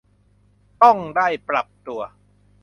[0.83, 2.01] ต้องได้ปรับตัว